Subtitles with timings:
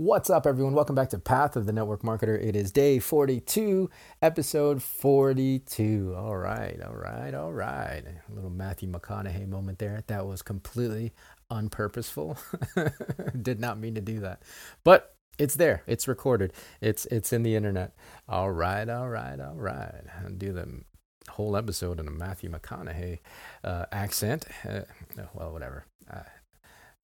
[0.00, 0.74] What's up, everyone?
[0.74, 2.40] Welcome back to Path of the Network Marketer.
[2.40, 3.90] It is day 42,
[4.22, 6.14] episode 42.
[6.16, 8.04] All right, all right, all right.
[8.06, 10.04] A little Matthew McConaughey moment there.
[10.06, 11.14] That was completely
[11.50, 12.38] unpurposeful.
[13.42, 14.44] Did not mean to do that.
[14.84, 15.82] But it's there.
[15.88, 16.52] It's recorded.
[16.80, 17.96] It's it's in the internet.
[18.28, 20.04] All right, all right, all right.
[20.22, 20.84] I'll do the
[21.28, 23.18] whole episode in a Matthew McConaughey
[23.64, 24.46] uh, accent.
[24.64, 24.82] Uh,
[25.34, 25.86] well, whatever.
[26.08, 26.20] Uh,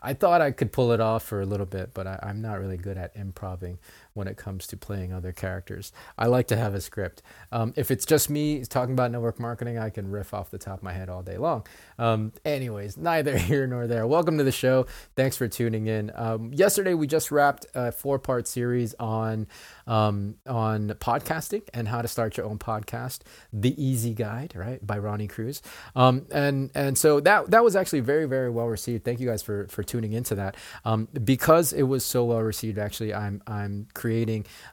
[0.00, 2.60] I thought I could pull it off for a little bit, but I, am not
[2.60, 3.78] really good at improving
[4.18, 5.92] when it comes to playing other characters.
[6.18, 7.22] I like to have a script.
[7.52, 10.78] Um, if it's just me talking about network marketing, I can riff off the top
[10.78, 11.64] of my head all day long.
[11.98, 14.06] Um, anyways, neither here nor there.
[14.06, 14.86] Welcome to the show.
[15.16, 16.10] Thanks for tuning in.
[16.14, 19.46] Um, yesterday, we just wrapped a four part series on
[19.86, 23.20] um, on podcasting and how to start your own podcast,
[23.52, 25.62] The Easy Guide, right, by Ronnie Cruz.
[25.94, 29.04] Um, and and so that that was actually very very well received.
[29.04, 30.56] Thank you guys for for tuning into that.
[30.84, 34.07] Um, because it was so well received, actually, I'm I'm creating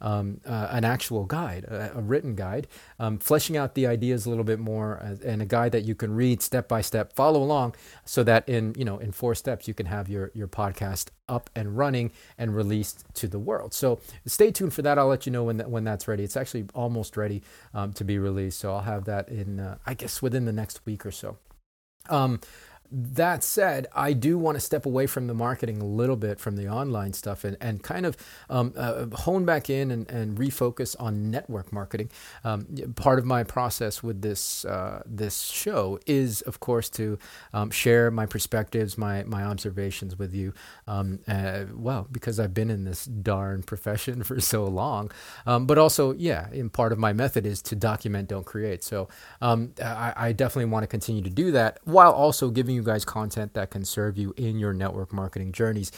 [0.00, 2.66] um, uh, an actual guide, a, a written guide,
[2.98, 5.94] um, fleshing out the ideas a little bit more, uh, and a guide that you
[5.94, 7.74] can read step by step, follow along,
[8.04, 11.48] so that in you know in four steps you can have your your podcast up
[11.54, 13.72] and running and released to the world.
[13.72, 14.98] So stay tuned for that.
[14.98, 16.24] I'll let you know when that, when that's ready.
[16.24, 18.58] It's actually almost ready um, to be released.
[18.58, 21.38] So I'll have that in uh, I guess within the next week or so.
[22.08, 22.40] Um,
[22.92, 26.56] that said, I do want to step away from the marketing a little bit from
[26.56, 28.16] the online stuff and, and kind of
[28.50, 32.10] um, uh, hone back in and, and refocus on network marketing.
[32.44, 37.18] Um, part of my process with this uh, this show is, of course, to
[37.54, 40.52] um, share my perspectives, my my observations with you.
[40.86, 45.10] Um, uh, well, because I've been in this darn profession for so long,
[45.46, 48.84] um, but also, yeah, in part of my method is to document, don't create.
[48.84, 49.08] So
[49.40, 52.86] um, I, I definitely want to continue to do that while also giving you you
[52.86, 55.92] guys content that can serve you in your network marketing journeys.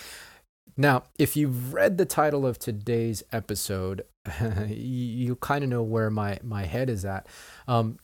[0.76, 4.02] Now, if you've read the title of today's episode,
[4.68, 7.26] you, you kind of know where my, my head is at.
[7.66, 7.98] Um,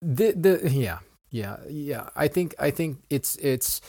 [0.00, 3.80] the the yeah yeah yeah I think I think it's it's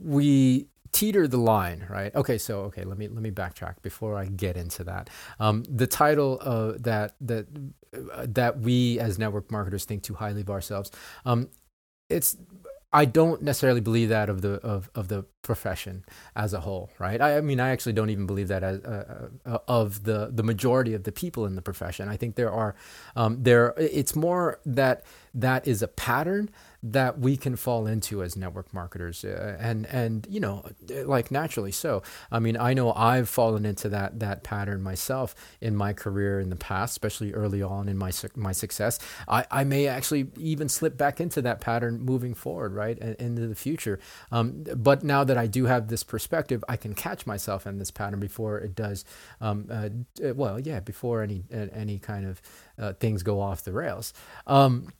[0.00, 4.24] we teeter the line right okay so okay let me let me backtrack before i
[4.24, 7.46] get into that um, the title uh, that that
[7.94, 10.90] uh, that we as network marketers think too highly of ourselves
[11.26, 11.50] um,
[12.08, 12.38] it's
[12.92, 16.04] I don't necessarily believe that of the of, of the profession
[16.34, 17.20] as a whole, right?
[17.20, 20.42] I, I mean, I actually don't even believe that as uh, uh, of the the
[20.42, 22.08] majority of the people in the profession.
[22.08, 22.74] I think there are
[23.14, 23.74] um, there.
[23.76, 25.04] It's more that
[25.34, 26.48] that is a pattern
[26.82, 30.64] that we can fall into as network marketers uh, and and you know
[31.04, 32.02] like naturally so.
[32.30, 36.50] I mean i know i've fallen into that that pattern myself in my career in
[36.50, 38.98] the past especially early on in my my success.
[39.26, 43.54] I i may actually even slip back into that pattern moving forward right into the
[43.54, 43.98] future.
[44.30, 47.90] Um, but now that i do have this perspective i can catch myself in this
[47.90, 49.04] pattern before it does
[49.40, 49.88] um, uh,
[50.34, 52.40] well yeah before any any kind of
[52.78, 54.12] uh, things go off the rails.
[54.46, 54.92] Um,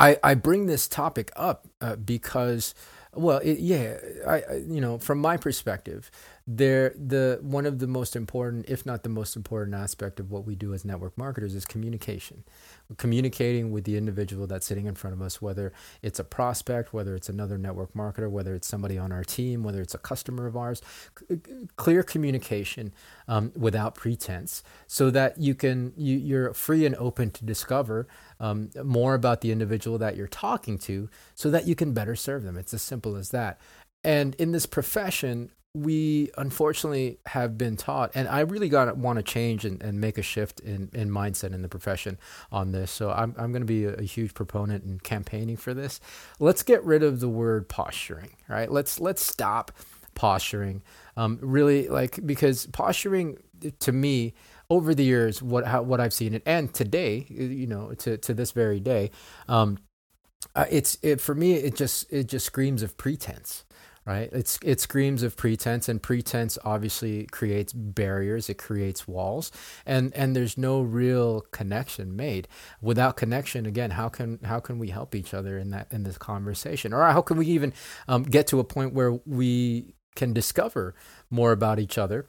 [0.00, 2.74] I, I bring this topic up uh, because,
[3.14, 6.10] well, it, yeah, I, I, you know, from my perspective,
[6.56, 10.44] there the one of the most important, if not the most important aspect of what
[10.44, 12.42] we do as network marketers is communication.
[12.96, 15.72] Communicating with the individual that's sitting in front of us, whether
[16.02, 19.80] it's a prospect, whether it's another network marketer, whether it's somebody on our team, whether
[19.80, 20.82] it's a customer of ours,
[21.16, 21.38] c-
[21.76, 22.92] clear communication
[23.28, 28.08] um, without pretense, so that you can you, you're free and open to discover
[28.40, 32.42] um, more about the individual that you're talking to, so that you can better serve
[32.42, 32.56] them.
[32.56, 33.60] It's as simple as that.
[34.02, 39.18] And in this profession, we unfortunately have been taught, and I really got to want
[39.18, 42.18] to change and, and make a shift in, in mindset in the profession
[42.50, 42.90] on this.
[42.90, 46.00] So I'm, I'm going to be a, a, huge proponent in campaigning for this.
[46.40, 48.70] Let's get rid of the word posturing, right?
[48.70, 49.70] Let's let's stop
[50.14, 50.82] posturing.
[51.16, 53.38] Um, really, like because posturing
[53.78, 54.34] to me
[54.70, 58.34] over the years, what how, what I've seen it, and today, you know, to to
[58.34, 59.12] this very day,
[59.46, 59.78] um,
[60.56, 61.54] uh, it's it for me.
[61.54, 63.64] It just it just screams of pretense
[64.06, 64.30] right?
[64.32, 69.52] It's it screams of pretense and pretense obviously creates barriers it creates walls
[69.84, 72.48] and and there's no real connection made.
[72.80, 76.18] Without connection again how can how can we help each other in that in this
[76.18, 76.92] conversation?
[76.92, 77.72] Or how can we even
[78.08, 80.94] um, get to a point where we can discover
[81.28, 82.26] more about each other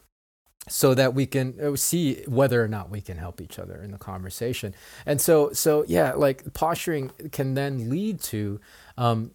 [0.69, 3.91] so that we can uh, see whether or not we can help each other in
[3.91, 4.75] the conversation?
[5.06, 8.59] And so so yeah like posturing can then lead to
[8.97, 9.31] um,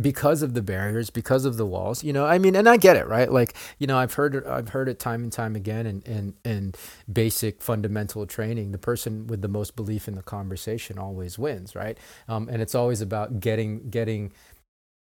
[0.00, 2.96] because of the barriers because of the walls you know i mean and i get
[2.96, 5.86] it right like you know i've heard it i've heard it time and time again
[5.86, 6.74] in in, in
[7.12, 11.98] basic fundamental training the person with the most belief in the conversation always wins right
[12.28, 14.32] um, and it's always about getting getting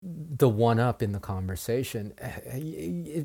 [0.04, 2.14] the one up in the conversation.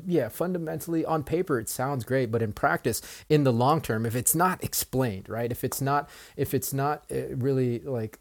[0.05, 4.15] Yeah, fundamentally on paper it sounds great, but in practice, in the long term, if
[4.15, 5.51] it's not explained, right?
[5.51, 8.19] If it's not if it's not uh, really like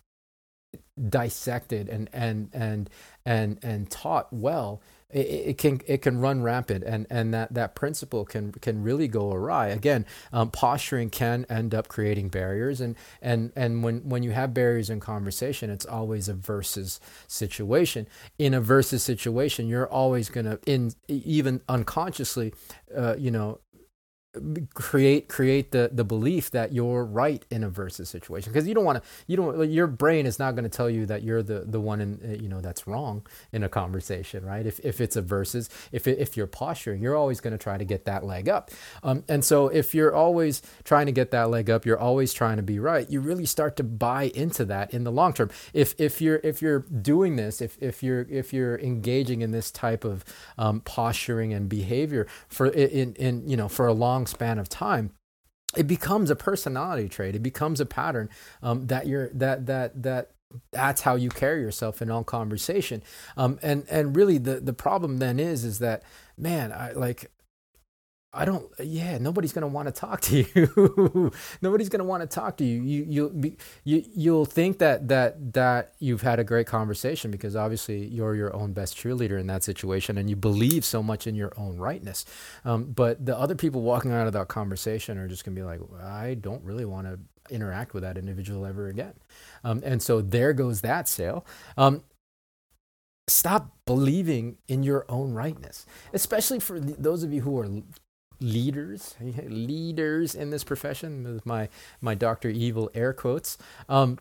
[1.09, 2.91] dissected and and and
[3.25, 7.75] and and taught well, it, it, can it can run rampant, and and that that
[7.75, 9.69] principle can can really go awry.
[9.69, 14.55] Again, um, posturing can end up creating barriers, and and and when when you have
[14.55, 18.09] barriers in conversation, it's always a versus situation.
[18.39, 22.55] In a versus situation, you're always gonna in even unconsciously,
[22.97, 23.61] uh, you know,
[24.73, 28.51] create create the the belief that you're right in a versus situation.
[28.51, 31.05] Because you don't want to you don't your brain is not going to tell you
[31.07, 34.65] that you're the the one in uh, you know that's wrong in a conversation right?
[34.65, 37.85] If if it's a versus if if you're posturing you're always going to try to
[37.85, 38.71] get that leg up.
[39.03, 42.57] Um, and so if you're always trying to get that leg up you're always trying
[42.57, 45.51] to be right you really start to buy into that in the long term.
[45.75, 49.71] If if you're if you're doing this if if you're if you're engaging in this
[49.71, 50.25] type of
[50.57, 54.69] um, posturing and behavior for in in you know for a long long span of
[54.69, 55.11] time
[55.77, 57.35] it becomes a personality trait.
[57.35, 58.29] It becomes a pattern
[58.63, 60.33] um, that you're that that that
[60.71, 63.03] that's how you carry yourself in all conversation.
[63.39, 66.03] Um, and and really the the problem then is is that
[66.37, 67.31] man i like
[68.35, 68.67] I don't.
[68.79, 71.33] Yeah, nobody's gonna want to talk to you.
[71.63, 72.83] nobody's gonna want to talk to you.
[72.83, 77.55] You you'll be, you you'll think that that that you've had a great conversation because
[77.55, 81.35] obviously you're your own best cheerleader in that situation and you believe so much in
[81.35, 82.25] your own rightness.
[82.65, 85.81] Um, but the other people walking out of that conversation are just gonna be like,
[86.03, 87.19] I don't really want to
[87.55, 89.13] interact with that individual ever again.
[89.63, 91.45] Um, and so there goes that sale.
[91.77, 92.03] Um,
[93.29, 97.69] stop believing in your own rightness, especially for those of you who are
[98.43, 101.69] leaders, leaders in this profession, my
[102.01, 103.59] my Doctor Evil air quotes.
[103.89, 104.19] Um,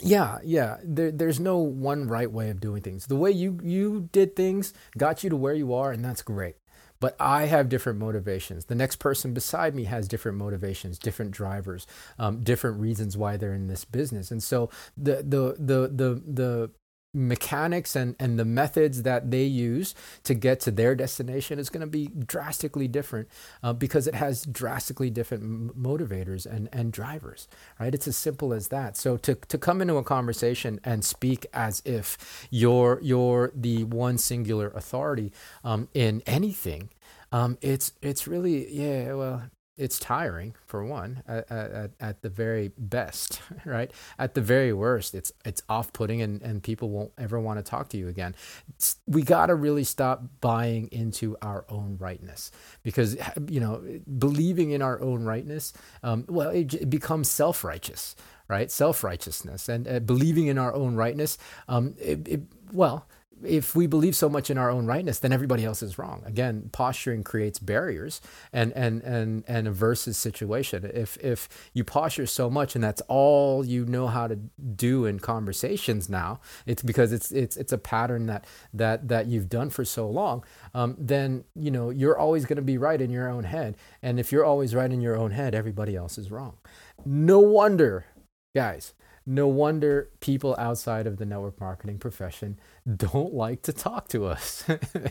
[0.00, 0.78] yeah, yeah.
[0.84, 3.06] There, there's no one right way of doing things.
[3.06, 6.56] The way you you did things got you to where you are, and that's great.
[7.00, 8.64] But I have different motivations.
[8.64, 11.86] The next person beside me has different motivations, different drivers,
[12.18, 14.30] um, different reasons why they're in this business.
[14.30, 16.70] And so the the the the the
[17.14, 19.94] mechanics and, and the methods that they use
[20.24, 23.28] to get to their destination is going to be drastically different
[23.62, 27.48] uh, because it has drastically different motivators and, and drivers
[27.80, 27.94] right?
[27.94, 28.96] It's as simple as that.
[28.96, 34.18] So to, to come into a conversation and speak as if you're you're the one
[34.18, 35.32] singular authority
[35.64, 36.90] um, in anything
[37.32, 39.42] um, it's it's really yeah well
[39.78, 43.90] it's tiring for one at, at, at, the very best right?
[44.18, 47.88] At the very worst it's it's off-putting and, and people won't ever want to talk
[47.90, 48.34] to you again.
[48.68, 52.50] It's, we got to really stop buying into our own rightness
[52.82, 53.16] because
[53.48, 53.82] you know
[54.18, 55.72] believing in our own rightness
[56.02, 58.16] um, well it, it becomes self-righteous
[58.48, 58.70] right?
[58.70, 61.38] Self-righteousness and uh, believing in our own rightness
[61.68, 62.40] um, it, it,
[62.72, 63.06] well
[63.44, 66.22] if we believe so much in our own rightness, then everybody else is wrong.
[66.26, 68.20] Again, posturing creates barriers
[68.52, 70.90] and and and and a versus situation.
[70.92, 75.18] If if you posture so much and that's all you know how to do in
[75.18, 79.84] conversations now, it's because it's it's it's a pattern that that that you've done for
[79.84, 80.44] so long.
[80.74, 84.18] Um, then you know you're always going to be right in your own head, and
[84.18, 86.56] if you're always right in your own head, everybody else is wrong.
[87.04, 88.06] No wonder,
[88.54, 88.94] guys
[89.28, 92.58] no wonder people outside of the network marketing profession
[92.96, 94.64] don't like to talk to us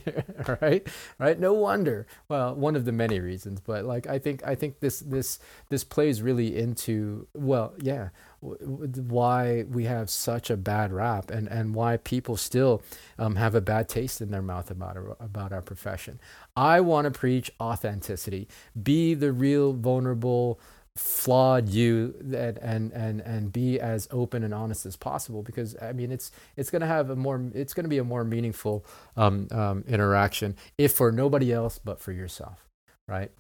[0.62, 0.88] right?
[1.20, 1.40] Right?
[1.40, 2.08] No wonder.
[2.28, 5.84] Well one of the many reasons but like i think i think this this this
[5.84, 8.10] plays really into well yeah
[8.42, 12.82] why we have such a bad rap and and why people still
[13.18, 16.20] um, have a bad taste in their mouth about our, about our profession.
[16.56, 18.48] I want to preach authenticity.
[18.82, 20.60] Be the real vulnerable
[20.98, 26.12] flawed you and and and be as open and honest as possible because I mean
[26.12, 28.86] it's it's going to have a more it's going to be a more meaningful
[29.16, 32.68] um, um, interaction if for nobody else but for yourself
[33.08, 33.32] right?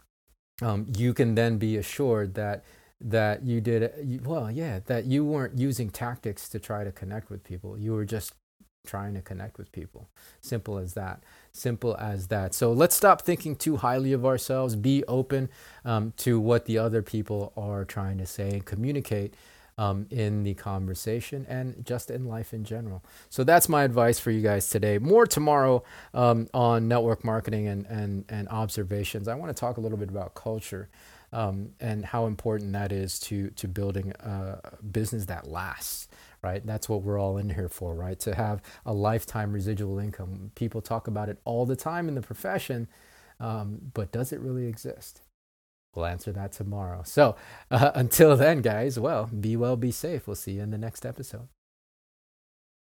[0.61, 2.63] Um, you can then be assured that
[2.99, 7.43] that you did well yeah that you weren't using tactics to try to connect with
[7.43, 7.77] people.
[7.77, 8.33] You were just
[8.88, 10.08] trying to connect with people.
[10.41, 11.22] Simple as that.
[11.51, 12.53] Simple as that.
[12.53, 14.75] So let's stop thinking too highly of ourselves.
[14.75, 15.50] Be open
[15.86, 19.34] um, to what the other people are trying to say and communicate
[19.77, 23.03] um, in the conversation and just in life in general.
[23.29, 24.98] So that's my advice for you guys today.
[24.98, 29.27] More tomorrow um, on network marketing and, and, and observations.
[29.27, 30.89] I want to talk a little bit about culture.
[31.38, 34.60] Um, and how important that is to to building a
[34.91, 36.08] business that lasts
[36.41, 36.65] right?
[36.65, 38.20] That's what we're all in here for, right?
[38.20, 40.51] To have a lifetime residual income.
[40.56, 42.88] People talk about it all the time in the profession,
[43.39, 45.22] um, but does it really exist?
[45.96, 47.01] We'll answer that tomorrow.
[47.06, 47.36] So
[47.72, 50.27] uh, until then, guys, well, be well, be safe.
[50.27, 51.48] We'll see you in the next episode.